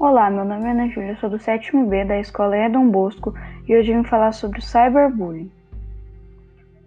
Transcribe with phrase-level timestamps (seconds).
[0.00, 3.34] Olá, meu nome é Ana Júlia, sou do sétimo B da escola Edom Bosco
[3.68, 5.52] e hoje vim falar sobre o cyberbullying.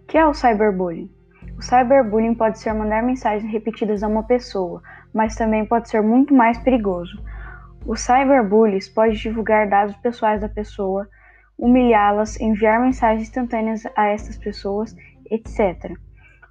[0.02, 1.08] O que é o cyberbullying?
[1.56, 4.82] O cyberbullying pode ser mandar mensagens repetidas a uma pessoa,
[5.12, 7.16] mas também pode ser muito mais perigoso.
[7.86, 11.08] Os cyberbullies pode divulgar dados pessoais da pessoa,
[11.56, 14.92] humilhá-las, enviar mensagens instantâneas a essas pessoas,
[15.30, 15.96] etc.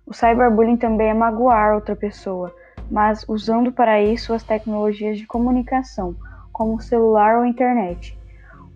[0.05, 2.55] O cyberbullying também é magoar outra pessoa,
[2.89, 6.15] mas usando para isso as tecnologias de comunicação
[6.53, 8.17] como celular ou internet.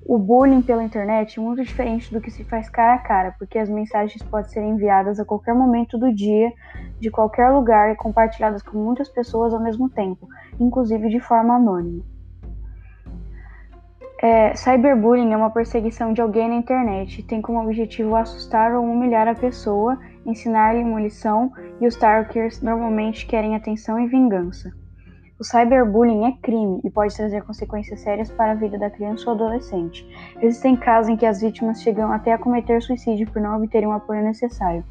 [0.06, 3.60] O bullying pela internet é muito diferente do que se faz cara a cara, porque
[3.60, 6.52] as mensagens podem ser enviadas a qualquer momento do dia,
[7.00, 10.28] de qualquer lugar e compartilhadas com muitas pessoas ao mesmo tempo,
[10.60, 12.04] inclusive de forma anônima.
[14.20, 19.28] É, cyberbullying é uma perseguição de alguém na internet, tem como objetivo assustar ou humilhar
[19.28, 24.72] a pessoa, ensinar-lhe uma lição, e os talkers normalmente querem atenção e vingança.
[25.40, 29.36] O cyberbullying é crime e pode trazer consequências sérias para a vida da criança ou
[29.36, 30.04] adolescente.
[30.42, 33.92] Existem casos em que as vítimas chegam até a cometer suicídio por não obterem o
[33.92, 34.84] apoio necessário.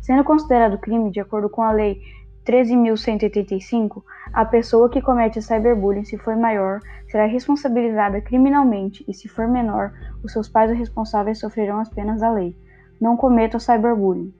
[0.00, 2.00] Sendo considerado crime, de acordo com a Lei
[2.44, 9.46] 13.185, a pessoa que comete cyberbullying, se for maior, será responsabilizada criminalmente e, se for
[9.46, 9.92] menor,
[10.24, 12.56] os seus pais ou responsáveis sofrerão as penas da lei.
[13.00, 14.34] Não cometa cyberbullying.